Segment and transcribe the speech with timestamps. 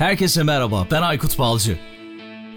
[0.00, 1.78] Herkese merhaba, ben Aykut Balcı.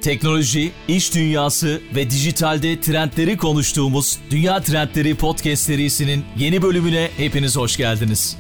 [0.02, 7.78] Teknoloji, iş dünyası ve dijitalde trendleri konuştuğumuz Dünya Trendleri Podcast serisinin yeni bölümüne hepiniz hoş
[7.78, 8.38] geldiniz.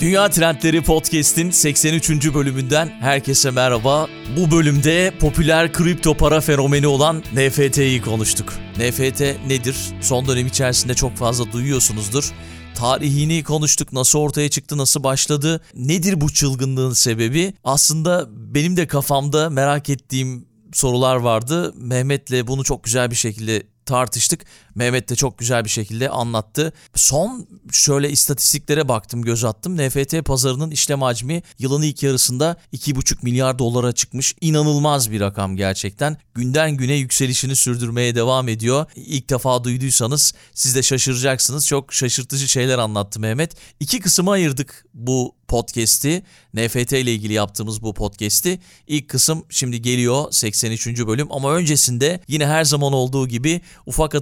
[0.00, 2.34] Dünya Trendleri Podcast'in 83.
[2.34, 4.06] bölümünden herkese merhaba.
[4.36, 8.52] Bu bölümde popüler kripto para fenomeni olan NFT'yi konuştuk.
[8.78, 9.76] NFT nedir?
[10.00, 12.32] Son dönem içerisinde çok fazla duyuyorsunuzdur
[12.76, 13.92] tarihini konuştuk.
[13.92, 15.60] Nasıl ortaya çıktı, nasıl başladı?
[15.74, 17.54] Nedir bu çılgınlığın sebebi?
[17.64, 21.74] Aslında benim de kafamda merak ettiğim sorular vardı.
[21.76, 24.44] Mehmet'le bunu çok güzel bir şekilde tartıştık.
[24.76, 26.72] Mehmet de çok güzel bir şekilde anlattı.
[26.94, 29.76] Son şöyle istatistiklere baktım, göz attım.
[29.76, 34.34] NFT pazarının işlem hacmi yılın ilk yarısında 2,5 milyar dolara çıkmış.
[34.40, 36.16] İnanılmaz bir rakam gerçekten.
[36.34, 38.86] Günden güne yükselişini sürdürmeye devam ediyor.
[38.96, 41.66] İlk defa duyduysanız siz de şaşıracaksınız.
[41.66, 43.56] Çok şaşırtıcı şeyler anlattı Mehmet.
[43.80, 46.22] İki kısma ayırdık bu podcast'i.
[46.54, 48.60] NFT ile ilgili yaptığımız bu podcast'i.
[48.86, 50.86] İlk kısım şimdi geliyor 83.
[51.06, 54.14] bölüm ama öncesinde yine her zaman olduğu gibi ufak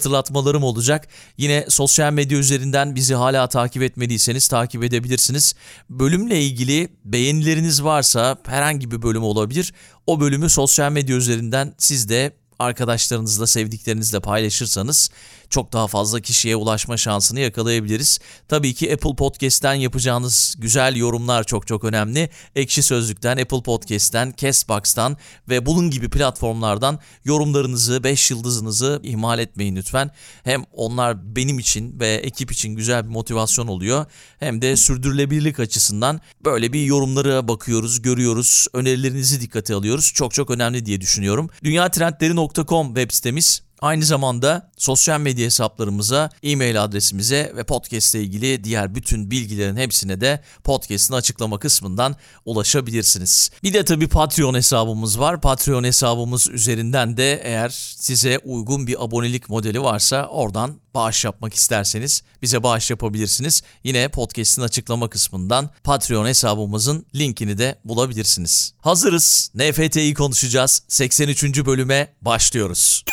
[0.44, 1.08] hatırlatmalarım olacak.
[1.38, 5.54] Yine sosyal medya üzerinden bizi hala takip etmediyseniz takip edebilirsiniz.
[5.90, 9.72] Bölümle ilgili beğenileriniz varsa herhangi bir bölüm olabilir.
[10.06, 15.10] O bölümü sosyal medya üzerinden siz de arkadaşlarınızla, sevdiklerinizle paylaşırsanız
[15.50, 18.18] çok daha fazla kişiye ulaşma şansını yakalayabiliriz.
[18.48, 22.30] Tabii ki Apple Podcast'ten yapacağınız güzel yorumlar çok çok önemli.
[22.56, 25.16] Ekşi Sözlük'ten, Apple Podcast'ten, Castbox'tan
[25.48, 30.10] ve bunun gibi platformlardan yorumlarınızı, 5 yıldızınızı ihmal etmeyin lütfen.
[30.44, 34.06] Hem onlar benim için ve ekip için güzel bir motivasyon oluyor.
[34.38, 40.12] Hem de sürdürülebilirlik açısından böyle bir yorumlara bakıyoruz, görüyoruz, önerilerinizi dikkate alıyoruz.
[40.14, 41.50] Çok çok önemli diye düşünüyorum.
[41.64, 48.94] Dünyatrendleri.com web sitemiz Aynı zamanda sosyal medya hesaplarımıza, e-mail adresimize ve podcast ile ilgili diğer
[48.94, 53.50] bütün bilgilerin hepsine de podcast'ın açıklama kısmından ulaşabilirsiniz.
[53.62, 55.40] Bir de tabii Patreon hesabımız var.
[55.40, 57.68] Patreon hesabımız üzerinden de eğer
[57.98, 63.62] size uygun bir abonelik modeli varsa oradan bağış yapmak isterseniz bize bağış yapabilirsiniz.
[63.84, 68.74] Yine podcast'in açıklama kısmından Patreon hesabımızın linkini de bulabilirsiniz.
[68.78, 69.50] Hazırız.
[69.54, 70.82] NFT'yi konuşacağız.
[70.88, 71.66] 83.
[71.66, 73.04] bölüme başlıyoruz.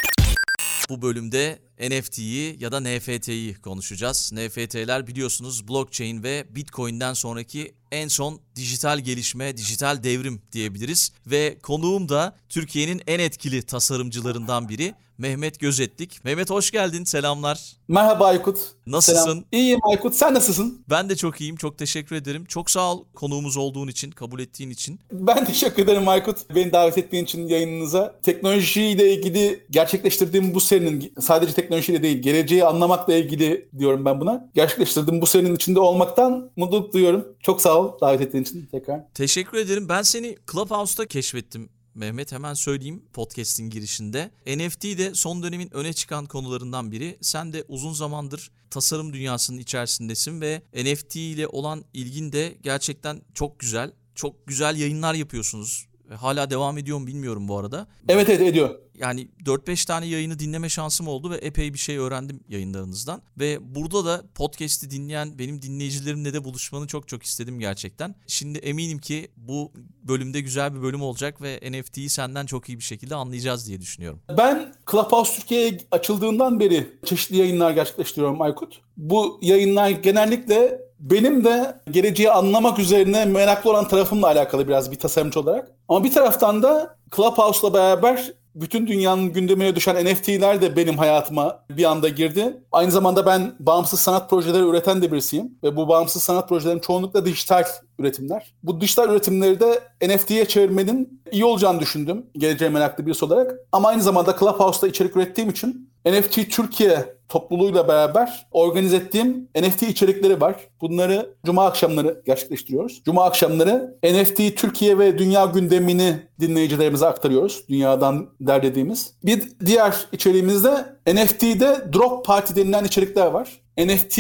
[0.90, 4.32] Bu bölümde NFT'yi ya da NFT'yi konuşacağız.
[4.34, 11.12] NFT'ler biliyorsunuz blockchain ve Bitcoin'den sonraki en son dijital gelişme, dijital devrim diyebiliriz.
[11.28, 16.26] Ve konuğum da Türkiye'nin en etkili tasarımcılarından biri Mehmet Gözetlik.
[16.26, 17.72] Mehmet hoş geldin, selamlar.
[17.88, 18.58] Merhaba Aykut.
[18.88, 19.24] Nasılsın?
[19.24, 19.44] Selam.
[19.52, 20.86] İyiyim Aykut, sen nasılsın?
[20.90, 22.46] Ben de çok iyiyim, çok teşekkür ederim.
[22.46, 25.00] Çok sağ ol konuğumuz olduğun için, kabul ettiğin için.
[25.12, 26.38] Ben teşekkür ederim Aykut.
[26.56, 28.16] Beni davet ettiğin için yayınınıza.
[28.24, 34.50] Teknolojiyle ilgili gerçekleştirdiğim bu serinin, sadece teknolojiyle değil, geleceği anlamakla ilgili diyorum ben buna.
[34.56, 37.28] Gerçekleştirdiğim bu serinin içinde olmaktan mutluluk duyuyorum.
[37.42, 39.14] Çok sağ ol davet ettiğin için tekrar.
[39.14, 39.90] Teşekkür ederim.
[39.90, 44.32] Ben seni Clubhouse'da keşfettim Mehmet hemen söyleyeyim podcast'in girişinde.
[44.48, 47.18] NFT de son dönemin öne çıkan konularından biri.
[47.22, 53.60] Sen de uzun zamandır tasarım dünyasının içerisindesin ve NFT ile olan ilgin de gerçekten çok
[53.60, 53.92] güzel.
[54.16, 55.88] Çok güzel yayınlar yapıyorsunuz.
[56.16, 57.88] Hala devam ediyor mu bilmiyorum bu arada.
[58.10, 62.40] Evet evet ediyor yani 4-5 tane yayını dinleme şansım oldu ve epey bir şey öğrendim
[62.50, 63.22] yayınlarınızdan.
[63.40, 68.16] Ve burada da podcast'i dinleyen benim dinleyicilerimle de buluşmanı çok çok istedim gerçekten.
[68.28, 69.72] Şimdi eminim ki bu
[70.04, 74.20] bölümde güzel bir bölüm olacak ve NFT'yi senden çok iyi bir şekilde anlayacağız diye düşünüyorum.
[74.38, 78.82] Ben Clubhouse Türkiye'ye açıldığından beri çeşitli yayınlar gerçekleştiriyorum Aykut.
[78.98, 85.40] Bu yayınlar genellikle benim de geleceği anlamak üzerine meraklı olan tarafımla alakalı biraz bir tasarımcı
[85.40, 85.72] olarak.
[85.88, 91.84] Ama bir taraftan da Clubhouse'la beraber bütün dünyanın gündemine düşen NFT'ler de benim hayatıma bir
[91.84, 92.64] anda girdi.
[92.72, 95.58] Aynı zamanda ben bağımsız sanat projeleri üreten de birisiyim.
[95.64, 97.64] Ve bu bağımsız sanat projelerim çoğunlukla dijital
[98.00, 98.54] üretimler.
[98.64, 102.26] Bu dijital üretimleri de NFT'ye çevirmenin iyi olacağını düşündüm.
[102.38, 103.52] Geleceğe meraklı birisi olarak.
[103.72, 110.42] Ama aynı zamanda Clubhouse'da içerik ürettiğim için NFT Türkiye topluluğuyla beraber organize ettiğim NFT içerikleri
[110.42, 110.56] var.
[110.82, 113.02] Bunları cuma akşamları gerçekleştiriyoruz.
[113.06, 117.64] Cuma akşamları NFT Türkiye ve dünya gündemini dinleyicilerimize aktarıyoruz.
[117.70, 119.14] Dünyadan derlediğimiz.
[119.24, 123.62] Bir diğer içeriğimizde NFT'de Drop Party denilen içerikler var.
[123.78, 124.20] NFT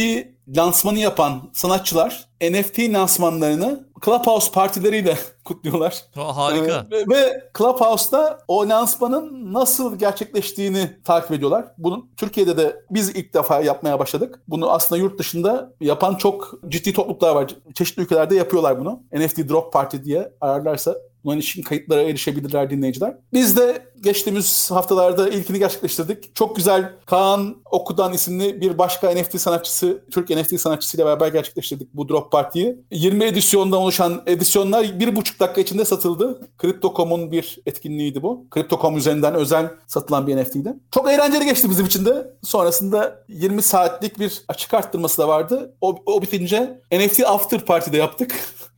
[0.55, 6.03] lansmanı yapan sanatçılar NFT lansmanlarını Clubhouse partileriyle kutluyorlar.
[6.15, 6.87] Ha, harika.
[6.91, 11.65] Ee, ve Clubhouse'da o lansmanın nasıl gerçekleştiğini takip ediyorlar.
[11.77, 14.41] Bunu Türkiye'de de biz ilk defa yapmaya başladık.
[14.47, 17.55] Bunu aslında yurt dışında yapan çok ciddi topluluklar var.
[17.73, 19.03] Çeşitli ülkelerde yapıyorlar bunu.
[19.13, 20.95] NFT Drop Party diye ararlarsa
[21.25, 23.17] İçin kayıtlara erişebilirler dinleyiciler.
[23.33, 26.35] Biz de geçtiğimiz haftalarda ilkini gerçekleştirdik.
[26.35, 32.09] Çok güzel Kaan Okudan isimli bir başka NFT sanatçısı, Türk NFT sanatçısıyla beraber gerçekleştirdik bu
[32.09, 32.77] Drop Party'yi.
[32.91, 36.41] 20 edisyondan oluşan edisyonlar bir buçuk dakika içinde satıldı.
[36.61, 38.45] Crypto.com'un bir etkinliğiydi bu.
[38.53, 40.73] Crypto.com üzerinden özel satılan bir NFT'ydi.
[40.91, 42.33] Çok eğlenceli geçti bizim için de.
[42.43, 45.75] Sonrasında 20 saatlik bir açık arttırması da vardı.
[45.81, 48.35] O, o bitince NFT After Party'de yaptık.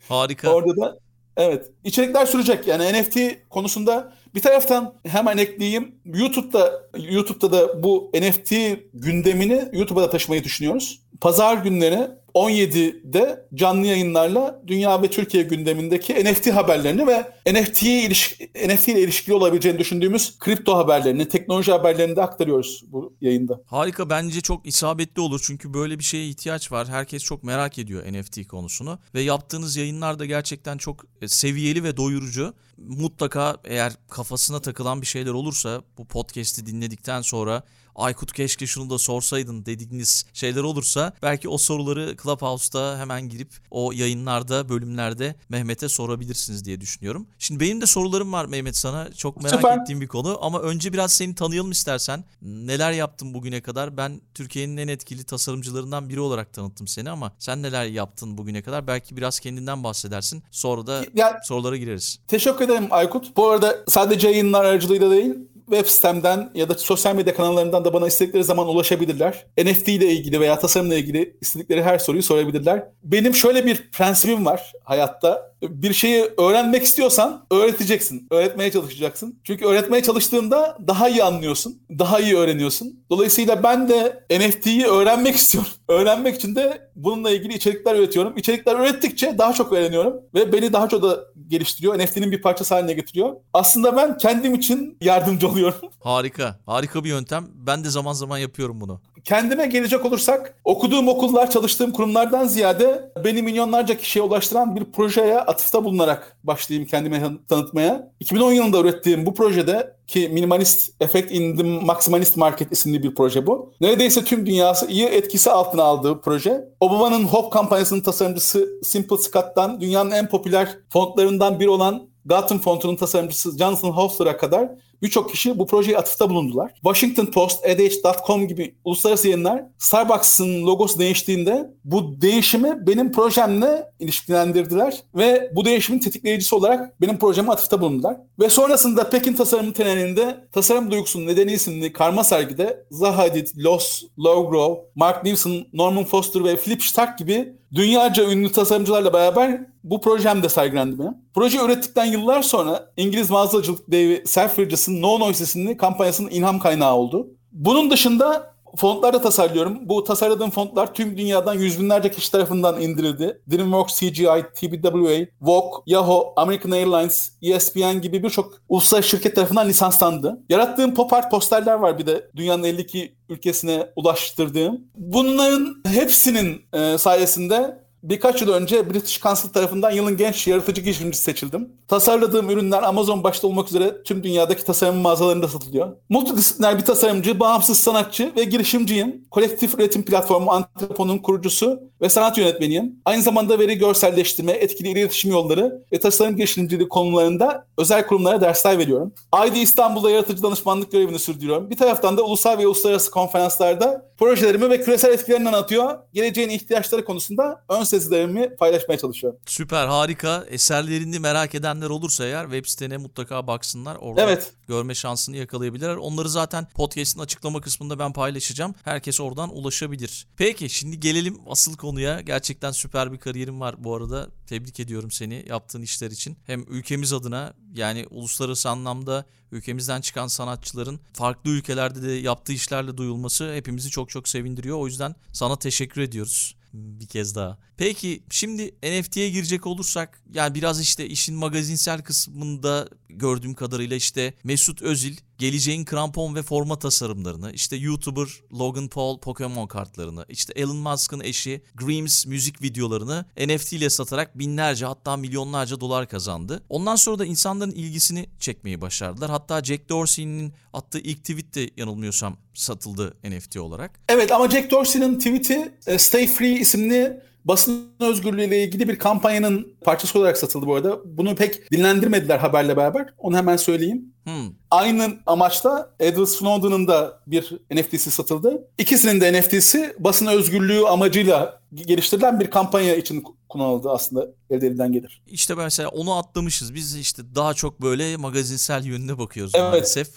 [0.10, 0.54] Harika.
[0.54, 1.03] Orada da
[1.38, 2.68] evet içerikler sürecek.
[2.68, 3.20] Yani NFT
[3.50, 5.96] konusunda bir taraftan hemen ekleyeyim.
[6.06, 8.54] YouTube'da YouTube'da da bu NFT
[8.94, 11.02] gündemini YouTube'a da taşımayı düşünüyoruz.
[11.22, 18.88] Pazar günleri 17'de canlı yayınlarla dünya ve Türkiye gündemindeki NFT haberlerini ve NFT, ilişki, NFT
[18.88, 23.62] ile ilişkili olabileceğini düşündüğümüz kripto haberlerini, teknoloji haberlerini de aktarıyoruz bu yayında.
[23.66, 26.88] Harika bence çok isabetli olur çünkü böyle bir şeye ihtiyaç var.
[26.88, 31.98] Herkes çok merak ediyor NFT konusunu ve yaptığınız yayınlar da gerçekten çok e, seviyeli ve
[31.98, 32.54] doyurucu.
[32.78, 37.64] Mutlaka eğer kafasına takılan bir şeyler olursa bu podcast'i dinledikten sonra
[37.96, 43.92] Aykut keşke şunu da sorsaydın dediğiniz şeyler olursa belki o soruları Clubhouse'da hemen girip o
[43.92, 47.28] yayınlarda, bölümlerde Mehmet'e sorabilirsiniz diye düşünüyorum.
[47.40, 49.14] Şimdi benim de sorularım var Mehmet sana.
[49.14, 49.78] Çok merak Süper.
[49.78, 52.24] ettiğim bir konu ama önce biraz seni tanıyalım istersen.
[52.42, 53.98] Neler yaptın bugüne kadar?
[53.98, 58.88] Ben Türkiye'nin en etkili tasarımcılarından biri olarak tanıttım seni ama sen neler yaptın bugüne kadar?
[58.88, 60.44] Belki biraz kendinden bahsedersin.
[60.52, 62.20] Sonra da Ya, sorulara gireriz.
[62.28, 63.38] Teşekkür ederim Aykut.
[63.38, 65.34] Bu arada sadece yayınlar aracılığıyla değil,
[65.70, 69.46] web sitemden ya da sosyal medya kanallarından da bana istedikleri zaman ulaşabilirler.
[69.58, 72.84] NFT ile ilgili veya tasarımla ilgili istedikleri her soruyu sorabilirler.
[73.04, 75.53] Benim şöyle bir prensibim var hayatta.
[75.70, 78.28] Bir şeyi öğrenmek istiyorsan öğreteceksin.
[78.32, 79.40] Öğretmeye çalışacaksın.
[79.44, 81.82] Çünkü öğretmeye çalıştığında daha iyi anlıyorsun.
[82.00, 83.00] Daha iyi öğreniyorsun.
[83.10, 85.72] Dolayısıyla ben de NFT'yi öğrenmek istiyorum.
[85.90, 88.38] Öğrenmek için de bununla ilgili içerikler üretiyorum.
[88.38, 90.14] İçerikler ürettikçe daha çok öğreniyorum.
[90.34, 92.00] Ve beni daha çok da geliştiriyor.
[92.00, 93.36] NFT'nin bir parçası haline getiriyor.
[93.54, 95.80] Aslında ben kendim için yardımcı oluyorum.
[96.00, 96.60] Harika.
[96.66, 97.48] Harika bir yöntem.
[97.54, 99.02] Ben de zaman zaman yapıyorum bunu.
[99.24, 105.84] Kendime gelecek olursak okuduğum okullar, çalıştığım kurumlardan ziyade beni milyonlarca kişiye ulaştıran bir projeye atıfta
[105.84, 108.12] bulunarak başlayayım kendime tanıtmaya.
[108.20, 113.48] 2010 yılında ürettiğim bu projede ki Minimalist Effect in the Maximalist Market isimli bir proje
[113.48, 113.74] bu.
[113.82, 116.70] Neredeyse tüm dünyası iyi etkisi altına aldığı proje.
[116.80, 123.58] Obama'nın Hope kampanyasının tasarımcısı Simple Scott'tan dünyanın en popüler fontlarından biri olan Gotham fontunun tasarımcısı
[123.58, 124.70] Jonathan Hofster'a kadar
[125.04, 126.72] birçok kişi bu projeye atıfta bulundular.
[126.74, 135.52] Washington Post, EDH.com gibi uluslararası yayınlar Starbucks'ın logosu değiştiğinde bu değişimi benim projemle ilişkilendirdiler ve
[135.56, 138.18] bu değişimin tetikleyicisi olarak benim projeme atıfta bulundular.
[138.40, 144.80] Ve sonrasında Pekin Tasarım Treneri'nde Tasarım Duygusunun Nedeni isimli karma sergide Zaha Hadid, Loss, Lowgrove,
[144.96, 150.50] Mark Newson, Norman Foster ve Philip Stark gibi dünyaca ünlü tasarımcılarla beraber bu projem de
[150.50, 151.18] sergilendi benim.
[151.34, 157.28] Proje ürettikten yıllar sonra İngiliz mağazacılık devi Selfridges'ın No Noise isimli kampanyasının ilham kaynağı oldu.
[157.52, 159.90] Bunun dışında fontlar tasarlıyorum.
[159.90, 163.42] Bu tasarladığım fontlar tüm dünyadan yüz binlerce kişi tarafından indirildi.
[163.52, 170.44] DreamWorks, CGI, TBWA, Vogue, Yahoo, American Airlines, ESPN gibi birçok uluslararası şirket tarafından lisanslandı.
[170.50, 174.82] Yarattığım pop art posterler var bir de dünyanın 52 ülkesine ulaştırdığım.
[174.96, 181.70] Bunların hepsinin e, sayesinde Birkaç yıl önce British Council tarafından yılın genç yaratıcı girişimcisi seçildim.
[181.88, 185.96] Tasarladığım ürünler Amazon başta olmak üzere tüm dünyadaki tasarım mağazalarında satılıyor.
[186.10, 189.26] Multidisipliner bir tasarımcı, bağımsız sanatçı ve girişimciyim.
[189.32, 192.96] Kolektif üretim platformu Antrepon'un kurucusu ve sanat yönetmeniyim.
[193.06, 199.14] Aynı zamanda veri görselleştirme, etkili iletişim yolları ve tasarım girişimciliği konularında özel kurumlara dersler veriyorum.
[199.48, 201.70] ID İstanbul'da yaratıcı danışmanlık görevini sürdürüyorum.
[201.70, 206.00] Bir taraftan da ulusal ve uluslararası konferanslarda projelerimi ve küresel etkilerini anlatıyor.
[206.14, 209.40] Geleceğin ihtiyaçları konusunda ön sezilerimi paylaşmaya çalışıyorum.
[209.46, 210.46] Süper, harika.
[210.50, 213.98] Eserlerini merak edenler olursa eğer web sitene mutlaka baksınlar.
[214.02, 214.52] Orada Evet.
[214.68, 215.96] görme şansını yakalayabilirler.
[215.96, 218.76] Onları zaten podcast'in açıklama kısmında ben paylaşacağım.
[218.84, 220.28] Herkes oradan ulaşabilir.
[220.38, 222.22] Peki şimdi gelelim asıl konuya.
[222.22, 224.30] Gerçekten süper bir kariyerin var bu arada.
[224.48, 226.38] Tebrik ediyorum seni yaptığın işler için.
[226.46, 233.54] Hem ülkemiz adına yani uluslararası anlamda ülkemizden çıkan sanatçıların farklı ülkelerde de yaptığı işlerle duyulması
[233.54, 234.78] hepimizi çok çok sevindiriyor.
[234.78, 237.58] O yüzden sana teşekkür ediyoruz bir kez daha.
[237.78, 244.82] Peki şimdi NFT'ye girecek olursak yani biraz işte işin magazinsel kısmında gördüğüm kadarıyla işte Mesut
[244.82, 248.28] Özil geleceğin krampon ve forma tasarımlarını, işte YouTuber
[248.60, 254.86] Logan Paul Pokemon kartlarını, işte Elon Musk'ın eşi Grimes müzik videolarını NFT ile satarak binlerce
[254.86, 256.64] hatta milyonlarca dolar kazandı.
[256.70, 259.30] Ondan sonra da insanların ilgisini çekmeyi başardılar.
[259.30, 264.00] Hatta Jack Dorsey'nin attığı ilk tweet de yanılmıyorsam satıldı NFT olarak.
[264.10, 269.73] Evet ama Jack Dorsey'nin tweet'i e, Stay Free isimli basın özgürlüğü ile ilgili bir kampanyanın
[269.84, 271.00] parçası olarak satıldı bu arada.
[271.06, 273.14] Bunu pek dinlendirmediler haberle beraber.
[273.18, 274.14] Onu hemen söyleyeyim.
[274.24, 274.54] Hmm.
[274.72, 278.68] Aynı amaçta Edward Snowden'ın da bir NFT'si satıldı.
[278.78, 285.22] İkisinin de NFT'si basın özgürlüğü amacıyla geliştirilen bir kampanya için kullanıldı aslında elde elinden gelir.
[285.28, 286.74] İşte mesela onu atlamışız.
[286.74, 289.72] Biz işte daha çok böyle magazinsel yönüne bakıyoruz evet.
[289.72, 290.08] maalesef.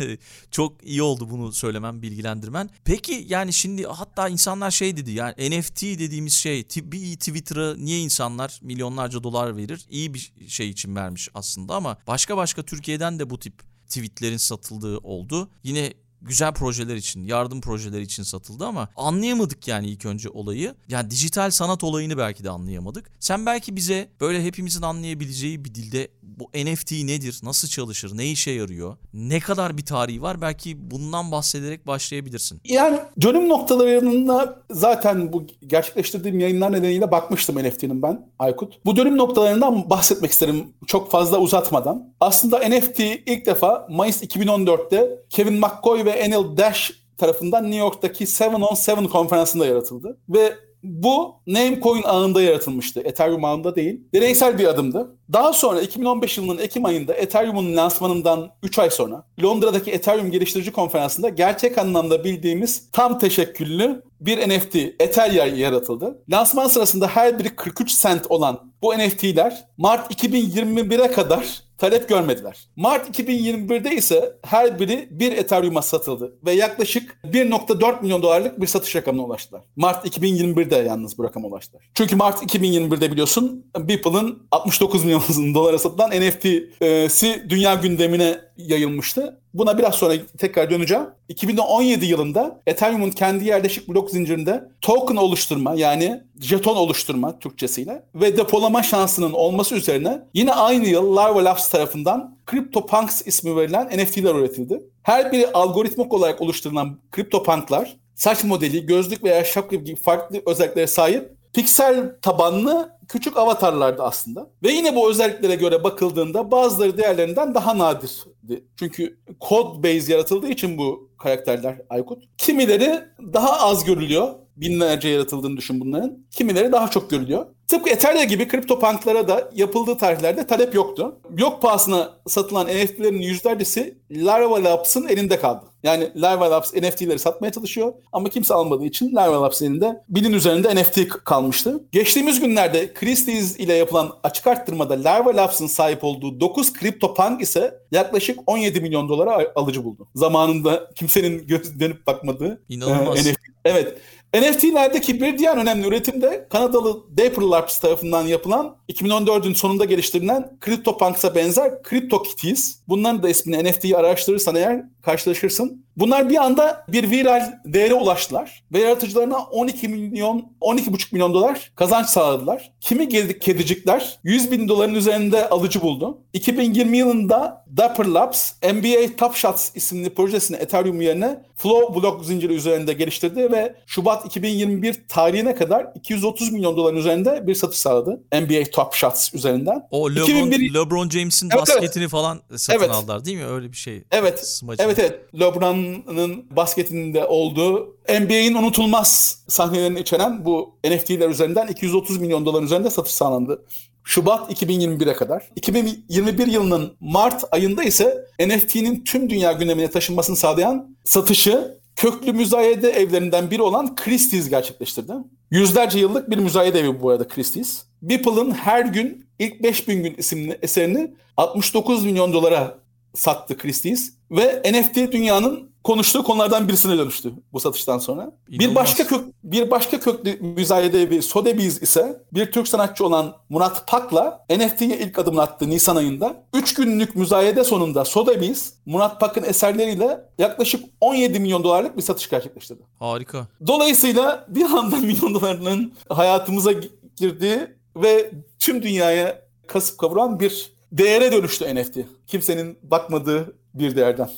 [0.50, 2.70] çok iyi oldu bunu söylemem, bilgilendirmen.
[2.84, 8.58] Peki yani şimdi hatta insanlar şey dedi yani NFT dediğimiz şey bir Twitter'a niye insanlar
[8.62, 9.86] milyonlarca dolar verir?
[9.90, 14.98] İyi bir şey için vermiş aslında ama başka başka Türkiye'den de bu tip tweetlerin satıldığı
[14.98, 15.50] oldu.
[15.62, 20.74] Yine güzel projeler için, yardım projeleri için satıldı ama anlayamadık yani ilk önce olayı.
[20.88, 23.10] Yani dijital sanat olayını belki de anlayamadık.
[23.20, 28.50] Sen belki bize böyle hepimizin anlayabileceği bir dilde bu NFT nedir, nasıl çalışır, ne işe
[28.50, 32.60] yarıyor, ne kadar bir tarihi var belki bundan bahsederek başlayabilirsin.
[32.64, 38.84] Yani dönüm noktalarında zaten bu gerçekleştirdiğim yayınlar nedeniyle bakmıştım NFT'nin ben Aykut.
[38.84, 42.14] Bu dönüm noktalarından bahsetmek isterim çok fazla uzatmadan.
[42.20, 48.56] Aslında NFT ilk defa Mayıs 2014'te Kevin McCoy ve Anil Dash tarafından New York'taki 7
[48.56, 50.18] on 7 konferansında yaratıldı.
[50.28, 53.00] Ve bu Namecoin ağında yaratılmıştı.
[53.00, 54.00] Ethereum ağında değil.
[54.14, 55.16] Deneysel bir adımdı.
[55.32, 61.28] Daha sonra 2015 yılının Ekim ayında Ethereum'un lansmanından 3 ay sonra Londra'daki Ethereum geliştirici konferansında
[61.28, 66.22] gerçek anlamda bildiğimiz tam teşekküllü bir NFT Ether yaratıldı.
[66.30, 72.68] Lansman sırasında her biri 43 cent olan bu NFT'ler Mart 2021'e kadar talep görmediler.
[72.76, 78.96] Mart 2021'de ise her biri bir Ethereum'a satıldı ve yaklaşık 1.4 milyon dolarlık bir satış
[78.96, 79.62] rakamına ulaştılar.
[79.76, 81.84] Mart 2021'de yalnız bu rakama ulaştılar.
[81.94, 85.22] Çünkü Mart 2021'de biliyorsun Beeple'ın 69 milyon
[85.54, 89.41] dolara satılan NFT'si dünya gündemine yayılmıştı.
[89.54, 91.04] Buna biraz sonra tekrar döneceğim.
[91.28, 98.82] 2017 yılında Ethereum'un kendi yerleşik blok zincirinde token oluşturma yani jeton oluşturma Türkçesiyle ve depolama
[98.82, 104.82] şansının olması üzerine yine aynı yıl Larva Labs tarafından CryptoPunks ismi verilen NFT'ler üretildi.
[105.02, 111.32] Her biri algoritmik olarak oluşturulan CryptoPunk'lar saç modeli, gözlük veya şapka gibi farklı özelliklere sahip
[111.54, 114.50] piksel tabanlı küçük avatarlardı aslında.
[114.62, 118.64] Ve yine bu özelliklere göre bakıldığında bazıları diğerlerinden daha nadirdi.
[118.78, 122.24] Çünkü kod base yaratıldığı için bu karakterler Aykut.
[122.38, 123.00] Kimileri
[123.32, 124.28] daha az görülüyor.
[124.56, 126.18] Binlerce yaratıldığını düşün bunların.
[126.30, 127.46] Kimileri daha çok görülüyor.
[127.68, 131.20] Tıpkı Ethereum gibi CryptoPunk'lara da yapıldığı tarihlerde talep yoktu.
[131.38, 135.71] Yok pahasına satılan NFT'lerin yüzlercesi Larva Labs'ın elinde kaldı.
[135.82, 140.74] Yani Larva Labs NFT'leri satmaya çalışıyor ama kimse almadığı için Larva Labs elinde binin üzerinde
[140.74, 141.84] NFT kalmıştı.
[141.92, 148.38] Geçtiğimiz günlerde Christie's ile yapılan açık arttırmada Larva Labs'ın sahip olduğu 9 CryptoPunk ise yaklaşık
[148.46, 150.08] 17 milyon dolara alıcı buldu.
[150.14, 153.26] Zamanında kimsenin göz dönüp bakmadığı İnanılmaz.
[153.26, 153.38] NFT.
[153.64, 153.98] Evet.
[154.36, 161.34] NFT'lerdeki bir diğer önemli üretim de Kanadalı Dapper Labs tarafından yapılan 2014'ün sonunda geliştirilen CryptoPunks'a
[161.34, 162.78] benzer CryptoKitties.
[162.88, 165.84] Bunların da ismini NFT'yi araştırırsan eğer karşılaşırsın.
[165.96, 172.06] Bunlar bir anda bir viral değere ulaştılar ve yaratıcılarına 12 milyon, 12,5 milyon dolar kazanç
[172.06, 172.72] sağladılar.
[172.80, 176.18] Kimi geldik kedicikler 100 bin doların üzerinde alıcı buldu.
[176.32, 182.92] 2020 yılında Dapper Labs NBA Top Shots isimli projesini Ethereum yerine Flow blok zinciri üzerinde
[182.92, 188.20] geliştirdi ve Şubat 2021 tarihine kadar 230 milyon doların üzerinde bir satış sağladı.
[188.32, 189.88] NBA Top Shots üzerinden.
[189.90, 190.74] O LeBron, 2001...
[190.74, 192.10] LeBron James'in evet, basketini evet.
[192.10, 192.90] falan satın evet.
[192.90, 193.46] aldılar değil mi?
[193.46, 194.02] Öyle bir şey.
[194.10, 194.48] Evet.
[194.48, 194.82] Smacı.
[194.82, 195.20] Evet evet.
[195.40, 203.12] LeBron'ın basketinde olduğu NBA'in unutulmaz sahnelerini içeren bu NFT'ler üzerinden 230 milyon doların üzerinde satış
[203.12, 203.62] sağlandı.
[204.04, 205.50] Şubat 2021'e kadar.
[205.56, 213.50] 2021 yılının Mart ayında ise NFT'nin tüm dünya gündemine taşınmasını sağlayan satışı köklü müzayede evlerinden
[213.50, 215.12] biri olan Christie's gerçekleştirdi.
[215.50, 217.84] Yüzlerce yıllık bir müzayede evi bu arada Christie's.
[218.02, 222.78] Beeple'ın her gün ilk 5000 gün isimli eserini 69 milyon dolara
[223.14, 228.22] sattı Christie's ve NFT dünyanın konuştuğu konulardan birisine dönüştü bu satıştan sonra.
[228.22, 228.70] İnanılmaz.
[228.70, 233.86] Bir başka kök bir başka köklü müzayede evi Sotheby's ise bir Türk sanatçı olan Murat
[233.86, 236.44] Pak'la NFT'ye ilk adımını attı Nisan ayında.
[236.54, 242.82] 3 günlük müzayede sonunda Sotheby's Murat Pak'ın eserleriyle yaklaşık 17 milyon dolarlık bir satış gerçekleştirdi.
[242.98, 243.46] Harika.
[243.66, 246.72] Dolayısıyla bir anda milyon dolarının hayatımıza
[247.16, 247.60] girdiği
[247.96, 251.98] ve tüm dünyaya kasıp kavuran bir değere dönüştü NFT.
[252.26, 254.30] Kimsenin bakmadığı bir değerden.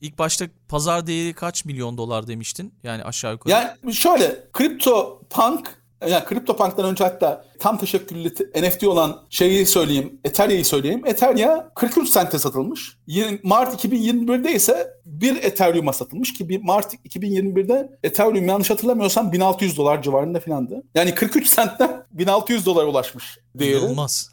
[0.00, 2.74] İlk başta pazar değeri kaç milyon dolar demiştin?
[2.82, 3.52] Yani aşağı yukarı.
[3.52, 10.64] Yani şöyle kripto punk yani CryptoPunk'tan önce hatta tam teşekküllü NFT olan şeyi söyleyeyim, Ethereum'u
[10.64, 11.02] söyleyeyim.
[11.06, 12.98] Ethereum 43 sente satılmış.
[13.42, 20.02] Mart 2021'de ise bir Ethereum'a satılmış ki bir Mart 2021'de Ethereum yanlış hatırlamıyorsam 1600 dolar
[20.02, 20.82] civarında filandı.
[20.94, 23.78] Yani 43 sentten 1600 dolara ulaşmış değeri.
[23.78, 24.30] İnanılmaz.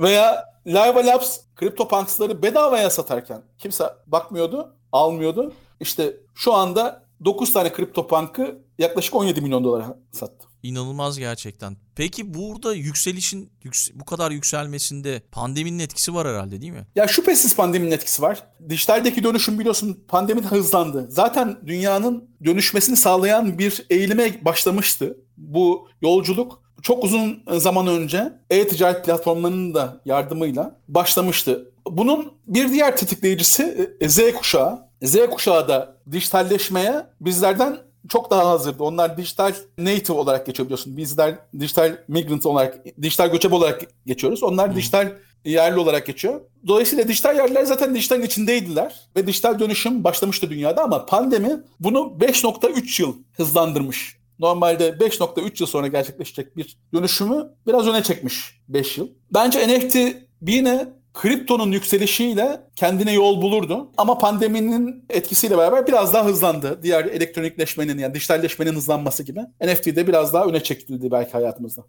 [0.00, 5.52] Veya Live Labs CryptoPunks'ları bedavaya satarken kimse bakmıyordu, almıyordu.
[5.80, 10.46] İşte şu anda 9 tane CryptoPunk'ı yaklaşık 17 milyon dolara sattı.
[10.62, 11.76] İnanılmaz gerçekten.
[11.96, 13.52] Peki burada yükselişin
[13.94, 16.86] bu kadar yükselmesinde pandeminin etkisi var herhalde değil mi?
[16.94, 18.42] Ya şüphesiz pandeminin etkisi var.
[18.68, 21.06] Dijitaldeki dönüşüm biliyorsun pandemi hızlandı.
[21.10, 25.16] Zaten dünyanın dönüşmesini sağlayan bir eğilime başlamıştı.
[25.36, 31.71] Bu yolculuk çok uzun zaman önce e-ticaret platformlarının da yardımıyla başlamıştı.
[31.86, 34.78] Bunun bir diğer tetikleyicisi e, Z kuşağı.
[35.02, 38.82] Z kuşağı da dijitalleşmeye bizlerden çok daha hazırdı.
[38.82, 40.96] Onlar dijital native olarak geçiyor biliyorsun.
[40.96, 44.42] Bizler dijital migrant olarak, dijital göçebe olarak geçiyoruz.
[44.42, 44.76] Onlar hmm.
[44.76, 45.12] dijital
[45.44, 46.40] yerli olarak geçiyor.
[46.66, 53.02] Dolayısıyla dijital yerliler zaten dijitalin içindeydiler ve dijital dönüşüm başlamıştı dünyada ama pandemi bunu 5.3
[53.02, 54.16] yıl hızlandırmış.
[54.38, 59.08] Normalde 5.3 yıl sonra gerçekleşecek bir dönüşümü biraz öne çekmiş 5 yıl.
[59.34, 59.96] Bence NFT
[60.42, 63.90] yine kriptonun yükselişiyle kendine yol bulurdu.
[63.96, 66.82] Ama pandeminin etkisiyle beraber biraz daha hızlandı.
[66.82, 69.40] Diğer elektronikleşmenin yani dijitalleşmenin hızlanması gibi.
[69.64, 71.82] NFT de biraz daha öne çekildi belki hayatımızda.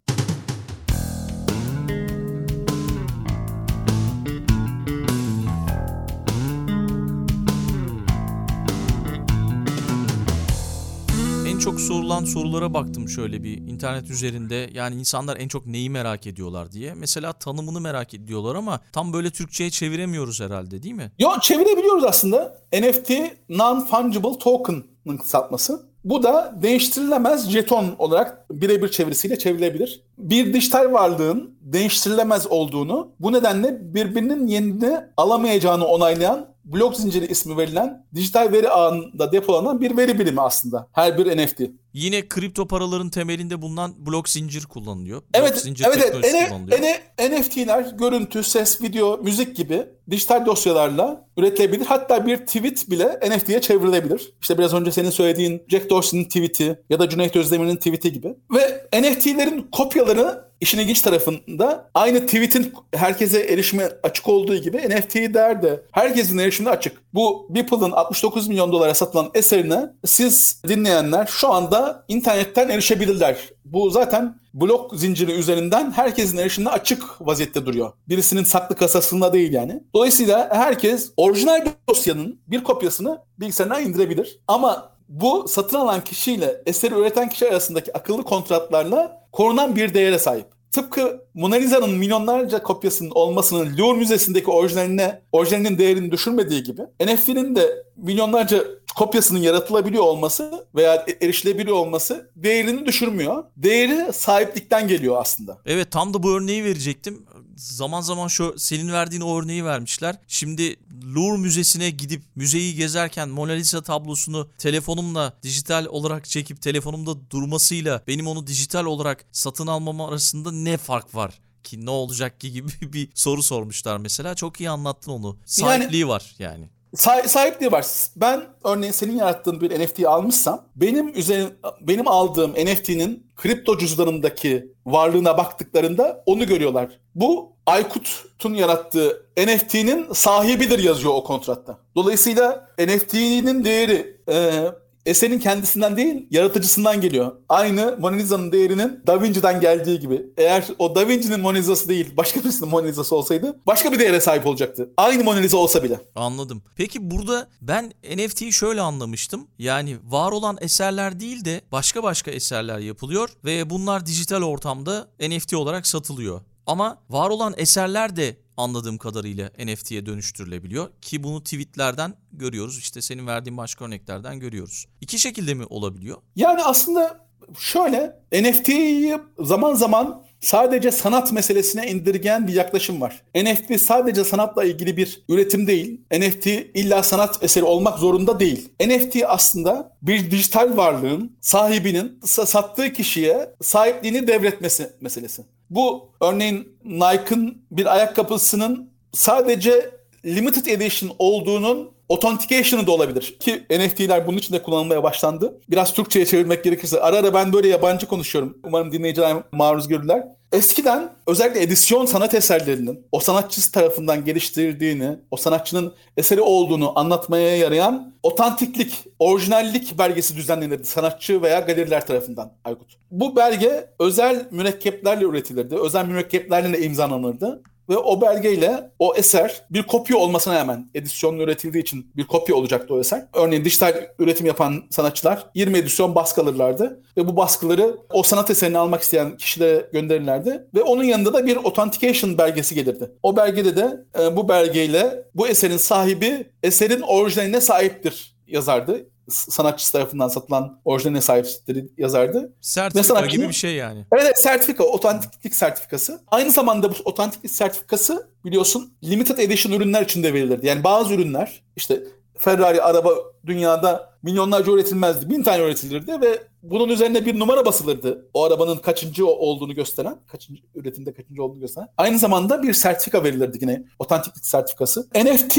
[11.64, 14.70] Çok sorulan sorulara baktım şöyle bir internet üzerinde.
[14.74, 16.94] Yani insanlar en çok neyi merak ediyorlar diye.
[16.94, 21.12] Mesela tanımını merak ediyorlar ama tam böyle Türkçe'ye çeviremiyoruz herhalde değil mi?
[21.20, 22.58] Yok çevirebiliyoruz aslında.
[22.74, 23.12] NFT
[23.50, 25.94] Non-Fungible Token'ın kısaltması.
[26.04, 30.04] Bu da değiştirilemez jeton olarak birebir çevirisiyle çevrilebilir.
[30.18, 38.06] Bir dijital varlığın değiştirilemez olduğunu, bu nedenle birbirinin yerini alamayacağını onaylayan blok zinciri ismi verilen
[38.16, 40.88] dijital veri ağında depolanan bir veri birimi aslında.
[40.92, 41.62] Her bir NFT.
[41.94, 45.22] Yine kripto paraların temelinde bulunan blok zincir kullanılıyor.
[45.22, 46.50] Blok evet, zincir evet, evet.
[46.50, 46.80] kullanılıyor.
[47.20, 51.86] NFT'ler görüntü, ses, video, müzik gibi dijital dosyalarla üretilebilir.
[51.86, 54.34] Hatta bir tweet bile NFT'ye çevrilebilir.
[54.42, 58.36] İşte biraz önce senin söylediğin Jack Dorsey'nin tweet'i ya da Cüneyt Özdemir'in tweet'i gibi.
[58.54, 65.84] Ve NFT'lerin kopyaları işin ilginç tarafında aynı tweet'in herkese erişime açık olduğu gibi NFT'ler de
[65.92, 67.02] herkesin erişimine açık.
[67.14, 73.38] Bu Beeple'ın 69 milyon dolara satılan eserine siz dinleyenler şu anda internetten erişebilirler.
[73.66, 77.92] Bu zaten blok zinciri üzerinden herkesin erişimine açık vaziyette duruyor.
[78.10, 79.84] Birisinin saklı kasasında değil yani.
[79.96, 84.40] Dolayısıyla herkes orijinal dosyanın bir kopyasını bilgisayarına indirebilir.
[84.48, 90.53] Ama bu satın alan kişiyle eseri üreten kişi arasındaki akıllı kontratlarla korunan bir değere sahip.
[90.74, 97.84] Tıpkı Mona Lisa'nın milyonlarca kopyasının olmasının Louvre Müzesi'ndeki orijinaline, orijinalinin değerini düşürmediği gibi NFT'nin de
[97.98, 98.64] milyonlarca
[98.96, 103.44] kopyasının yaratılabiliyor olması veya erişilebiliyor olması değerini düşürmüyor.
[103.58, 105.58] Değeri sahiplikten geliyor aslında.
[105.66, 107.26] Evet tam da bu örneği verecektim.
[107.56, 110.16] Zaman zaman şu senin verdiğin o örneği vermişler.
[110.28, 118.04] Şimdi Louvre Müzesi'ne gidip müzeyi gezerken Mona Lisa tablosunu telefonumla dijital olarak çekip telefonumda durmasıyla
[118.08, 121.40] benim onu dijital olarak satın almam arasında ne fark var?
[121.64, 124.36] ki ne olacak ki gibi bir soru sormuşlar mesela.
[124.36, 125.38] Çok iyi anlattın onu.
[125.46, 126.70] Sahipliği yani, var yani.
[126.96, 127.86] Sah- sahipliği var.
[128.16, 131.50] Ben örneğin senin yarattığın bir NFT almışsam benim üzerim
[131.82, 137.00] benim aldığım NFT'nin kripto cüzdanımdaki varlığına baktıklarında onu görüyorlar.
[137.16, 141.78] Bu Aykut'un yarattığı NFT'nin sahibidir yazıyor o kontratta.
[141.96, 144.64] Dolayısıyla NFT'nin değeri e,
[145.06, 147.32] eserin kendisinden değil yaratıcısından geliyor.
[147.50, 150.26] Aynı Mona Lisa'nın değerinin Da Vinci'den geldiği gibi.
[150.38, 154.22] Eğer o Da Vinci'nin Mona Lisa'sı değil başka birisinin Mona Lisa'sı olsaydı başka bir değere
[154.22, 154.90] sahip olacaktı.
[154.98, 156.00] Aynı Mona Lisa olsa bile.
[156.16, 156.64] Anladım.
[156.76, 159.48] Peki burada ben NFT'yi şöyle anlamıştım.
[159.60, 165.54] Yani var olan eserler değil de başka başka eserler yapılıyor ve bunlar dijital ortamda NFT
[165.54, 166.42] olarak satılıyor.
[166.68, 172.78] Ama var olan eserler de anladığım kadarıyla NFT'ye dönüştürülebiliyor ki bunu tweetlerden görüyoruz.
[172.80, 174.86] İşte senin verdiğin başka örneklerden görüyoruz.
[175.02, 176.18] İki şekilde mi olabiliyor?
[176.36, 177.28] Yani aslında
[177.60, 183.24] şöyle NFT'yi zaman zaman sadece sanat meselesine indirgeyen bir yaklaşım var.
[183.36, 186.02] NFT sadece sanatla ilgili bir üretim değil.
[186.12, 188.70] NFT illa sanat eseri olmak zorunda değil.
[188.82, 195.44] NFT aslında bir dijital varlığın sahibinin sattığı kişiye sahipliğini devretmesi meselesi.
[195.76, 199.92] Bu örneğin Nike'ın bir ayakkabısının sadece
[200.26, 203.38] limited edition olduğunun authentication'ı da olabilir.
[203.40, 205.62] Ki NFT'ler bunun için de kullanılmaya başlandı.
[205.70, 208.58] Biraz Türkçe'ye çevirmek gerekirse ara ara ben böyle yabancı konuşuyorum.
[208.64, 210.24] Umarım dinleyiciler maruz görürler.
[210.52, 218.14] Eskiden özellikle edisyon sanat eserlerinin o sanatçısı tarafından geliştirdiğini, o sanatçının eseri olduğunu anlatmaya yarayan
[218.24, 222.94] otantiklik, orijinallik belgesi düzenlenirdi sanatçı veya galeriler tarafından Aykut.
[223.12, 225.76] Bu belge özel mürekkeplerle üretilirdi.
[225.76, 227.64] Özel mürekkeplerle imzalanırdı.
[227.90, 232.94] Ve o belgeyle o eser bir kopya olmasına hemen edisyonla üretildiği için bir kopya olacaktı
[232.94, 233.26] o eser.
[233.34, 238.78] Örneğin dijital üretim yapan sanatçılar 20 edisyon baskı alırlardı ve bu baskıları o sanat eserini
[238.78, 243.12] almak isteyen kişilere gönderirlerdi ve onun yanında da bir authentication belgesi gelirdi.
[243.24, 250.28] O belgede de e, bu belgeyle bu eserin sahibi eserin orijinaline sahiptir yazardı sanatçısı tarafından
[250.28, 252.54] satılan orijinaline sahipleri yazardı.
[252.62, 254.06] Sertifika gibi bir şey yani.
[254.14, 256.22] Evet, evet sertifika, otantiklik sertifikası.
[256.28, 260.68] Aynı zamanda bu otantiklik sertifikası biliyorsun limited edition ürünler için de verilirdi.
[260.68, 262.04] Yani bazı ürünler işte
[262.38, 263.10] Ferrari araba
[263.46, 265.30] dünyada milyonlarca üretilmezdi.
[265.30, 268.30] Bin tane üretilirdi ve bunun üzerine bir numara basılırdı.
[268.34, 271.88] O arabanın kaçıncı olduğunu gösteren, kaçıncı üretimde kaçıncı olduğunu gösteren.
[271.98, 275.08] Aynı zamanda bir sertifika verilirdi yine otantiklik sertifikası.
[275.16, 275.58] NFT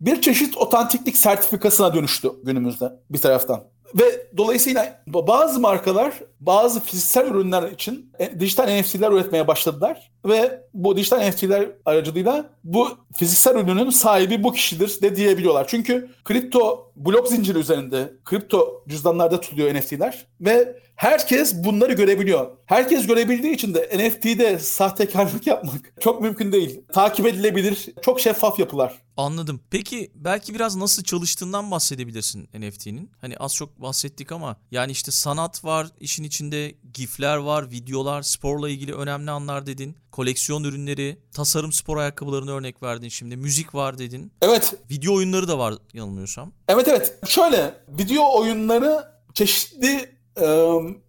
[0.00, 3.64] bir çeşit otantiklik sertifikasına dönüştü günümüzde bir taraftan.
[3.94, 10.10] Ve dolayısıyla bazı markalar bazı fiziksel ürünler için e, dijital NFT'ler üretmeye başladılar.
[10.26, 15.66] Ve bu dijital NFT'ler aracılığıyla bu fiziksel ürünün sahibi bu kişidir de diyebiliyorlar.
[15.68, 22.50] Çünkü kripto blok zinciri üzerinde kripto cüzdanlarda tutuluyor NFT'ler ve herkes bunları görebiliyor.
[22.66, 26.80] Herkes görebildiği için de NFT'de sahtekarlık yapmak çok mümkün değil.
[26.92, 29.02] Takip edilebilir, çok şeffaf yapılar.
[29.16, 29.60] Anladım.
[29.70, 33.10] Peki belki biraz nasıl çalıştığından bahsedebilirsin NFT'nin.
[33.20, 38.68] Hani az çok bahsettik ama yani işte sanat var, işin içinde gifler var, videolar, sporla
[38.68, 39.96] ilgili önemli anlar dedin.
[40.14, 43.36] Koleksiyon ürünleri, tasarım spor ayakkabılarını örnek verdin şimdi.
[43.36, 44.32] Müzik var dedin.
[44.42, 44.74] Evet.
[44.90, 46.52] Video oyunları da var yanılmıyorsam.
[46.68, 47.18] Evet evet.
[47.28, 50.46] Şöyle video oyunları çeşitli e,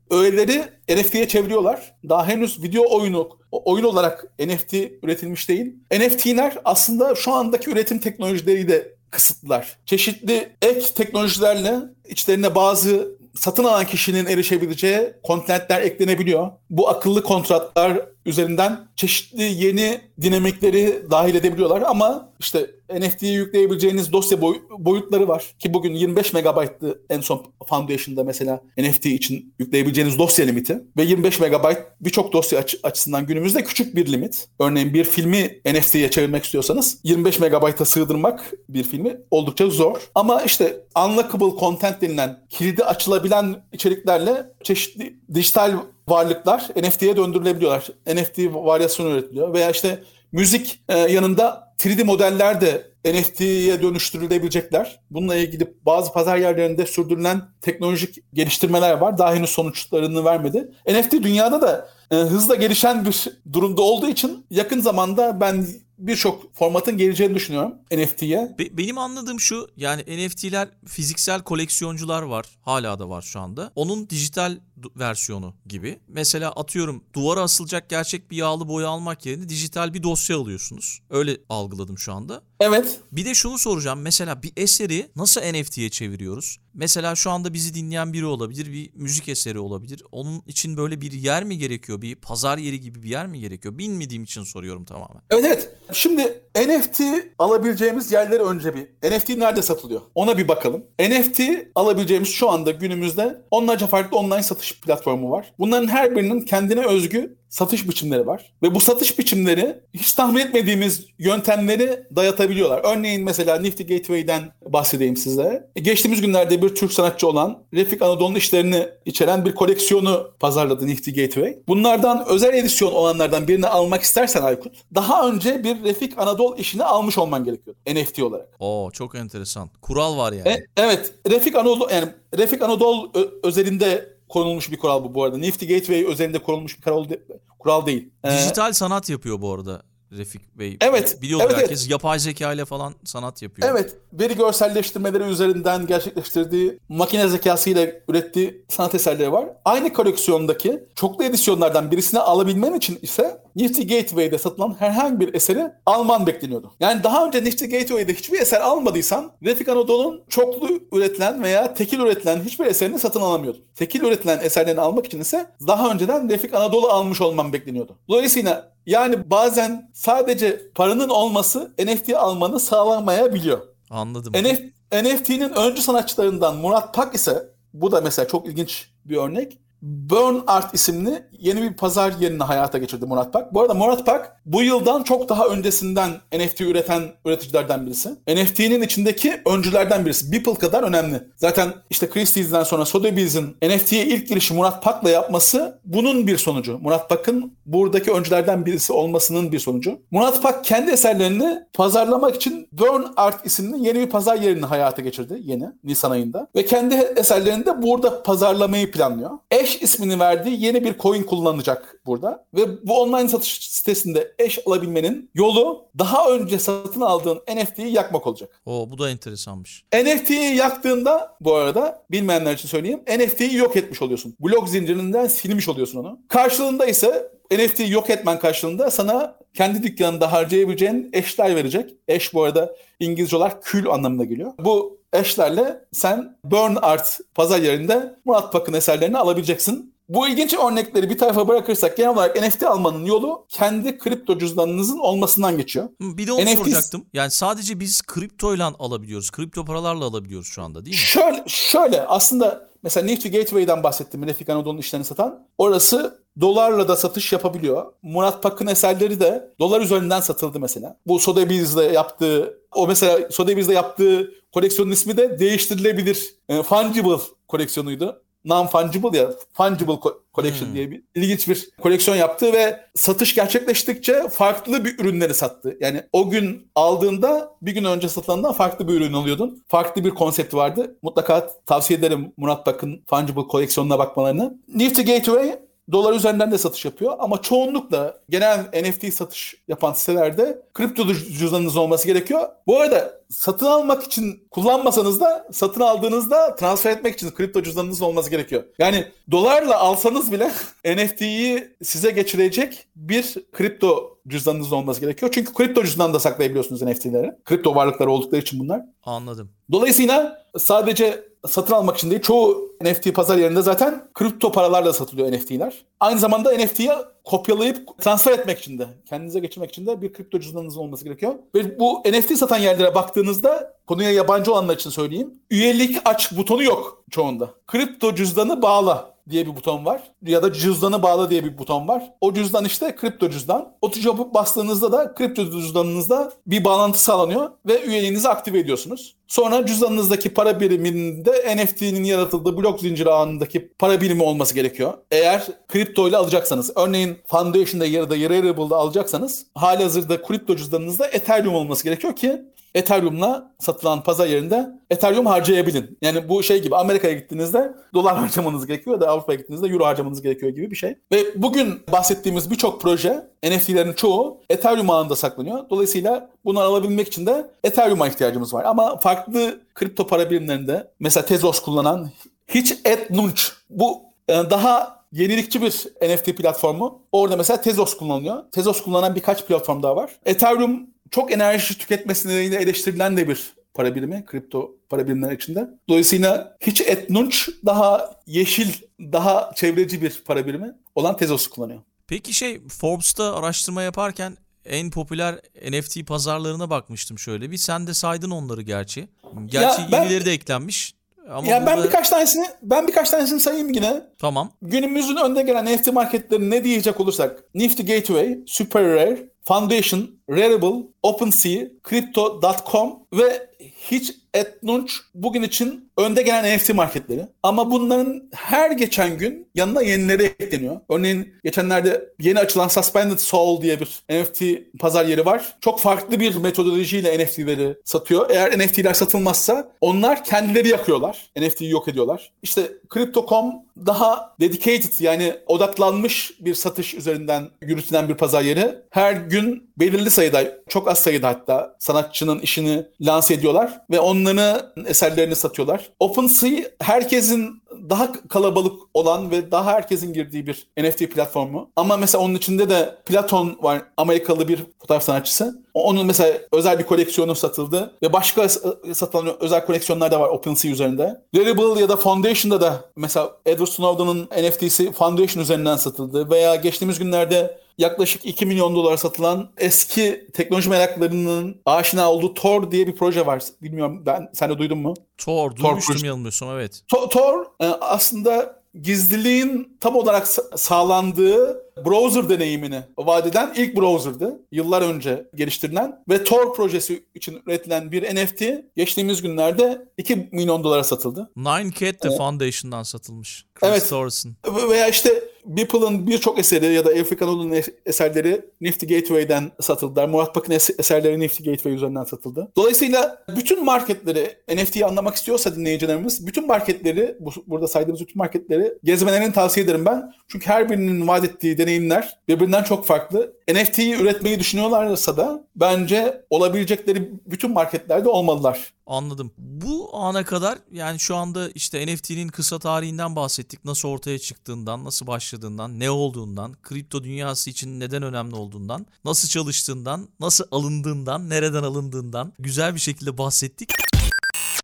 [0.09, 1.95] öğeleri NFT'ye çeviriyorlar.
[2.09, 5.75] Daha henüz video oyunu oyun olarak NFT üretilmiş değil.
[5.91, 9.77] NFT'ler aslında şu andaki üretim teknolojileri de kısıtlılar.
[9.85, 16.51] Çeşitli ek teknolojilerle içlerine bazı satın alan kişinin erişebileceği kontentler eklenebiliyor.
[16.69, 24.61] Bu akıllı kontratlar üzerinden çeşitli yeni dinamikleri dahil edebiliyorlar ama işte NFT'ye yükleyebileceğiniz dosya boy-
[24.79, 30.81] boyutları var ki bugün 25 megabayttı en son Foundation'da mesela NFT için yükleyebileceğiniz dosya limiti
[30.97, 34.47] ve 25 megabayt birçok dosya aç- açısından günümüzde küçük bir limit.
[34.59, 39.97] Örneğin bir filmi NFT'ye çevirmek istiyorsanız 25 megabayta sığdırmak bir filmi oldukça zor.
[40.15, 45.73] Ama işte unlockable content denilen kilidi açılabilen içeriklerle çeşitli dijital
[46.07, 47.87] varlıklar NFT'ye döndürülebiliyorlar.
[48.07, 54.99] NFT varyasyonu üretiliyor veya işte müzik e, yanında 3D modeller de NFT'ye dönüştürülebilecekler.
[55.11, 59.17] Bununla ilgili bazı pazar yerlerinde sürdürülen teknolojik geliştirmeler var.
[59.17, 60.71] Daha henüz sonuçlarını vermedi.
[60.89, 65.65] NFT dünyada da e, hızla gelişen bir durumda olduğu için yakın zamanda ben
[65.97, 68.55] birçok formatın geleceğini düşünüyorum NFT'ye.
[68.59, 72.45] Be- benim anladığım şu yani NFT'ler fiziksel koleksiyoncular var.
[72.61, 73.71] Hala da var şu anda.
[73.75, 74.57] Onun dijital
[74.95, 75.99] versiyonu gibi.
[76.07, 81.01] Mesela atıyorum duvara asılacak gerçek bir yağlı boya almak yerine dijital bir dosya alıyorsunuz.
[81.09, 82.43] Öyle algıladım şu anda.
[82.59, 82.99] Evet.
[83.11, 84.01] Bir de şunu soracağım.
[84.01, 86.57] Mesela bir eseri nasıl NFT'ye çeviriyoruz?
[86.73, 90.03] Mesela şu anda bizi dinleyen biri olabilir, bir müzik eseri olabilir.
[90.11, 92.01] Onun için böyle bir yer mi gerekiyor?
[92.01, 93.77] Bir pazar yeri gibi bir yer mi gerekiyor?
[93.77, 95.21] Bilmediğim için soruyorum tamamen.
[95.29, 95.69] Evet evet.
[95.93, 97.01] Şimdi NFT
[97.39, 99.11] alabileceğimiz yerleri önce bir.
[99.11, 100.01] NFT nerede satılıyor?
[100.15, 100.83] Ona bir bakalım.
[100.99, 101.41] NFT
[101.75, 105.53] alabileceğimiz şu anda günümüzde onlarca farklı online satış platformu var.
[105.59, 108.53] Bunların her birinin kendine özgü satış biçimleri var.
[108.63, 112.81] Ve bu satış biçimleri hiç tahmin etmediğimiz yöntemleri dayatabiliyorlar.
[112.83, 115.69] Örneğin mesela Nifty Gateway'den bahsedeyim size.
[115.75, 121.57] Geçtiğimiz günlerde bir Türk sanatçı olan Refik Anadolu'nun işlerini içeren bir koleksiyonu pazarladı Nifty Gateway.
[121.67, 127.17] Bunlardan özel edisyon olanlardan birini almak istersen Aykut, daha önce bir Refik Anadolu işini almış
[127.17, 128.49] olman gerekiyor NFT olarak.
[128.59, 129.69] Oo çok enteresan.
[129.81, 130.49] Kural var yani.
[130.49, 131.13] E, evet.
[131.29, 133.11] Refik Anadolu yani Refik Anadolu
[133.43, 135.37] özelinde konulmuş bir kural bu bu arada.
[135.37, 137.21] Nifty Gateway özelinde konulmuş bir kural, de,
[137.59, 138.09] kural değil.
[138.23, 140.77] Ee, Dijital sanat yapıyor bu arada Refik Bey.
[140.81, 141.21] Evet.
[141.21, 141.81] Biliyordur evet, herkes.
[141.81, 141.91] Evet.
[141.91, 143.69] Yapay zeka ile falan sanat yapıyor.
[143.71, 143.95] Evet.
[144.13, 149.45] Veri görselleştirmeleri üzerinden gerçekleştirdiği makine zekası ile ürettiği sanat eserleri var.
[149.65, 156.27] Aynı koleksiyondaki çoklu edisyonlardan birisini alabilmen için ise Nifty Gateway'de satılan herhangi bir eseri alman
[156.27, 156.71] bekleniyordu.
[156.79, 162.41] Yani daha önce Nifty Gateway'de hiçbir eser almadıysan Refik Anadolu'nun çoklu üretilen veya tekil üretilen
[162.43, 163.61] hiçbir eserini satın alamıyordun.
[163.75, 167.95] Tekil üretilen eserlerini almak için ise daha önceden Refik Anadolu almış olman bekleniyordu.
[168.09, 173.59] Dolayısıyla yani bazen sadece paranın olması NFT almanı sağlamayabiliyor.
[173.89, 174.33] Anladım.
[174.33, 174.59] NF,
[175.03, 179.57] NFT'nin öncü sanatçılarından Murat Pak ise bu da mesela çok ilginç bir örnek.
[179.85, 183.53] Burn Art isimli yeni bir pazar yerini hayata geçirdi Murat Pak.
[183.53, 188.09] Bu arada Murat Pak bu yıldan çok daha öncesinden NFT üreten üreticilerden birisi.
[188.09, 190.31] NFT'nin içindeki öncülerden birisi.
[190.31, 191.23] Beeple kadar önemli.
[191.35, 196.79] Zaten işte Christie's'den sonra Sotheby's'in NFT'ye ilk girişi Murat Pak'la yapması bunun bir sonucu.
[196.81, 199.99] Murat Pak'ın buradaki öncülerden birisi olmasının bir sonucu.
[200.11, 205.39] Murat Pak kendi eserlerini pazarlamak için Burn Art isimli yeni bir pazar yerini hayata geçirdi
[205.41, 206.47] yeni Nisan ayında.
[206.55, 209.31] Ve kendi eserlerini de burada pazarlamayı planlıyor.
[209.51, 212.45] Eş ismini verdiği yeni bir coin kullanacak burada.
[212.53, 218.61] Ve bu online satış sitesinde eş alabilmenin yolu daha önce satın aldığın NFT'yi yakmak olacak.
[218.65, 219.85] Oo bu da enteresanmış.
[219.93, 224.35] NFT'yi yaktığında bu arada bilmeyenler için söyleyeyim NFT'yi yok etmiş oluyorsun.
[224.39, 226.19] Blok zincirinden silmiş oluyorsun onu.
[226.27, 231.93] Karşılığında ise NFT'yi yok etmen karşılığında sana kendi dükkanında harcayabileceğin eşler verecek.
[232.07, 234.51] Eş bu arada İngilizce olarak kül anlamına geliyor.
[234.59, 239.95] Bu eşlerle sen Burn Art pazar yerinde Murat Pak'ın eserlerini alabileceksin.
[240.09, 245.57] Bu ilginç örnekleri bir tarafa bırakırsak genel olarak NFT almanın yolu kendi kripto cüzdanınızın olmasından
[245.57, 245.89] geçiyor.
[246.01, 247.05] Bir de onu NFT soracaktım.
[247.13, 249.31] Yani sadece biz kriptoyla alabiliyoruz.
[249.31, 250.99] Kripto paralarla alabiliyoruz şu anda değil mi?
[250.99, 254.27] Şöyle, şöyle aslında mesela Nifty Gateway'den bahsettim.
[254.27, 255.47] Refik Anadolu'nun işlerini satan.
[255.57, 257.93] Orası dolarla da satış yapabiliyor.
[258.01, 260.97] Murat Pak'ın eserleri de dolar üzerinden satıldı mesela.
[261.07, 266.35] Bu Sotheby's'de yaptığı o mesela Sotheby's'de yaptığı koleksiyonun ismi de değiştirilebilir.
[266.49, 267.17] E, fungible
[267.47, 268.21] koleksiyonuydu.
[268.45, 274.85] Non-fungible ya fungible co- collection diye bir ilginç bir koleksiyon yaptı ve satış gerçekleştikçe farklı
[274.85, 275.77] bir ürünleri sattı.
[275.79, 279.63] Yani o gün aldığında bir gün önce satılandan farklı bir ürün alıyordun.
[279.67, 280.97] Farklı bir konsepti vardı.
[281.01, 284.57] Mutlaka tavsiye ederim Murat Bakın fungible koleksiyonuna bakmalarını.
[284.67, 285.59] Nifty Gateway
[285.91, 292.07] dolar üzerinden de satış yapıyor ama çoğunlukla genel NFT satış yapan sitelerde kripto cüzdanınız olması
[292.07, 292.49] gerekiyor.
[292.67, 298.29] Bu arada satın almak için kullanmasanız da satın aldığınızda transfer etmek için kripto cüzdanınız olması
[298.29, 298.63] gerekiyor.
[298.79, 300.51] Yani dolarla alsanız bile
[300.95, 305.31] NFT'yi size geçirecek bir kripto cüzdanınız olması gerekiyor.
[305.33, 307.31] Çünkü kripto cüzdanda saklayabiliyorsunuz NFT'leri.
[307.45, 308.81] Kripto varlıkları oldukları için bunlar.
[309.03, 309.49] Anladım.
[309.71, 315.85] Dolayısıyla sadece satın almak için değil çoğu NFT pazar yerinde zaten kripto paralarla satılıyor NFT'ler.
[315.99, 316.91] Aynı zamanda NFT'yi
[317.23, 321.33] kopyalayıp transfer etmek için de kendinize geçirmek için de bir kripto cüzdanınız olması gerekiyor.
[321.55, 325.33] Ve bu NFT satan yerlere baktığınızda konuya yabancı olanlar için söyleyeyim.
[325.49, 327.49] Üyelik aç butonu yok çoğunda.
[327.67, 330.01] Kripto cüzdanı bağla diye bir buton var.
[330.21, 332.03] Ya da cüzdanı bağla diye bir buton var.
[332.21, 333.73] O cüzdan işte kripto cüzdan.
[333.81, 339.15] O tuşa bastığınızda da kripto cüzdanınızda bir bağlantı sağlanıyor ve üyeliğinizi aktive ediyorsunuz.
[339.27, 344.93] Sonra cüzdanınızdaki para biriminde NFT'nin yaratıldığı blok zinciri ağındaki para birimi olması gerekiyor.
[345.11, 351.55] Eğer kripto ile alacaksanız, örneğin Foundation'da ya da Raritable'da alacaksanız hali hazırda kripto cüzdanınızda Ethereum
[351.55, 352.41] olması gerekiyor ki
[352.75, 355.97] Ethereum'la satılan pazar yerinde Ethereum harcayabilin.
[356.01, 360.51] Yani bu şey gibi Amerika'ya gittiğinizde dolar harcamanız gerekiyor da Avrupa'ya gittiğinizde euro harcamanız gerekiyor
[360.51, 360.95] gibi bir şey.
[361.11, 365.69] Ve bugün bahsettiğimiz birçok proje NFT'lerin çoğu Ethereum ağında saklanıyor.
[365.69, 368.63] Dolayısıyla bunu alabilmek için de Ethereum'a ihtiyacımız var.
[368.63, 372.09] Ama farklı kripto para birimlerinde mesela Tezos kullanan
[372.47, 377.01] hiç et nunch bu e, daha yenilikçi bir NFT platformu.
[377.11, 378.43] Orada mesela Tezos kullanılıyor.
[378.51, 380.11] Tezos kullanan birkaç platform daha var.
[380.25, 385.67] Ethereum çok enerji tüketmesi nedeniyle eleştirilen de bir para birimi, kripto para birimleri içinde.
[385.89, 391.81] Dolayısıyla hiç etnunç daha yeşil, daha çevreci bir para birimi olan Tezos'u kullanıyor.
[392.07, 395.35] Peki şey Forbes'ta araştırma yaparken en popüler
[395.71, 397.57] NFT pazarlarına bakmıştım şöyle bir.
[397.57, 399.07] Sen de saydın onları gerçi.
[399.45, 400.95] Gerçi Ya ben- yenileri de eklenmiş.
[401.29, 404.01] Ama ya ben burada- birkaç tanesini ben birkaç tanesini sayayım yine.
[404.19, 404.51] Tamam.
[404.61, 411.65] Günümüzün önde gelen NFT marketleri ne diyecek olursak Nifty Gateway, Super Rare, Foundation, Rarible, OpenSea,
[411.83, 417.27] Crypto.com ve hiç Etnunch bugün için önde gelen NFT marketleri.
[417.43, 420.79] Ama bunların her geçen gün yanına yenileri ekleniyor.
[420.89, 424.41] Örneğin geçenlerde yeni açılan Suspended Soul diye bir NFT
[424.79, 425.55] pazar yeri var.
[425.61, 428.29] Çok farklı bir metodolojiyle NFT'leri satıyor.
[428.29, 431.31] Eğer NFT'ler satılmazsa onlar kendileri yakıyorlar.
[431.37, 432.31] NFT'yi yok ediyorlar.
[432.43, 433.53] İşte Crypto.com
[433.85, 438.75] daha dedicated yani odaklanmış bir satış üzerinden yürütülen bir pazar yeri.
[438.89, 445.35] Her gün belirli sayıda, çok az sayıda hatta sanatçının işini lanse ediyorlar ve onların eserlerini
[445.35, 445.84] satıyorlar.
[445.99, 451.69] OpenSea herkesin daha kalabalık olan ve daha herkesin girdiği bir NFT platformu.
[451.75, 455.65] Ama mesela onun içinde de Platon var, Amerikalı bir fotoğraf sanatçısı.
[455.73, 458.49] Onun mesela özel bir koleksiyonu satıldı ve başka
[458.93, 461.21] satılan özel koleksiyonlar da var OpenSea üzerinde.
[461.35, 467.64] Rarible ya da Foundation'da da mesela Edward Snowden'ın NFT'si Foundation üzerinden satıldı veya geçtiğimiz günlerde
[467.77, 473.43] yaklaşık 2 milyon dolara satılan eski teknoloji meraklarının aşina olduğu Tor diye bir proje var.
[473.61, 474.93] Bilmiyorum ben sen de duydun mu?
[475.17, 476.05] Tor duymuştum projesi.
[476.05, 476.81] yanılmıyorsam evet.
[476.93, 484.39] To- Tor e, aslında gizliliğin tam olarak sa- sağlandığı browser deneyimini vaat eden ilk browser'dı.
[484.51, 488.43] Yıllar önce geliştirilen ve Tor projesi için üretilen bir NFT
[488.75, 491.29] geçtiğimiz günlerde 2 milyon dolara satıldı.
[491.35, 493.45] Nine Cat de Foundation'dan satılmış.
[493.55, 493.89] Chris Evet.
[493.89, 494.35] Thorson.
[494.47, 500.09] Ve- Veya işte Beeple'ın birçok eseri ya da Elfi Kanolu'nun es- eserleri Nifty Gateway'den satıldılar.
[500.09, 502.51] Murat Pak'ın es- eserleri Nifty Gateway üzerinden satıldı.
[502.55, 509.33] Dolayısıyla bütün marketleri, NFT'yi anlamak istiyorsa dinleyicilerimiz, bütün marketleri, bu, burada saydığımız bütün marketleri gezmelerini
[509.33, 510.11] tavsiye ederim ben.
[510.27, 513.33] Çünkü her birinin vaat ettiği deneyimler birbirinden çok farklı.
[513.53, 518.73] NFT'yi üretmeyi düşünüyorlarsa da bence olabilecekleri bütün marketlerde olmalılar.
[518.87, 519.31] Anladım.
[519.37, 523.65] Bu ana kadar yani şu anda işte NFT'nin kısa tarihinden bahsettik.
[523.65, 530.09] Nasıl ortaya çıktığından, nasıl başladığından, ne olduğundan, kripto dünyası için neden önemli olduğundan, nasıl çalıştığından,
[530.19, 533.69] nasıl alındığından, nereden alındığından güzel bir şekilde bahsettik.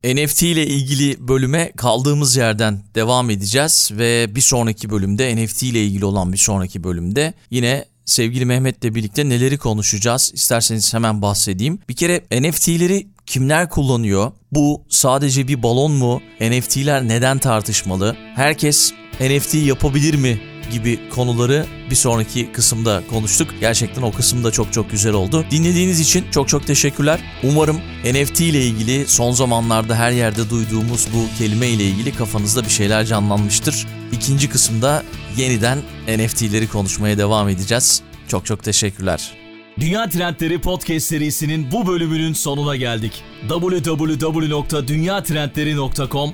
[0.04, 6.06] NFT ile ilgili bölüme kaldığımız yerden devam edeceğiz ve bir sonraki bölümde NFT ile ilgili
[6.06, 10.32] olan bir sonraki bölümde yine sevgili Mehmet'le birlikte neleri konuşacağız?
[10.34, 11.80] İsterseniz hemen bahsedeyim.
[11.90, 14.32] Bir kere NFT'leri kimler kullanıyor?
[14.52, 16.22] Bu sadece bir balon mu?
[16.42, 18.18] NFT'ler neden tartışmalı?
[18.36, 20.51] Herkes NFT yapabilir mi?
[20.72, 23.50] Gibi konuları bir sonraki kısımda konuştuk.
[23.60, 25.46] Gerçekten o kısım da çok çok güzel oldu.
[25.52, 27.20] Dinlediğiniz için çok çok teşekkürler.
[27.44, 32.70] Umarım NFT ile ilgili son zamanlarda her yerde duyduğumuz bu kelime ile ilgili kafanızda bir
[32.70, 33.88] şeyler canlanmıştır.
[34.12, 35.04] İkinci kısımda
[35.38, 38.02] yeniden NFT'leri konuşmaya devam edeceğiz.
[38.28, 39.32] Çok çok teşekkürler.
[39.80, 43.24] Dünya Trendleri Podcast serisinin bu bölümünün sonuna geldik.
[43.50, 46.34] www.dünyatrendleri.com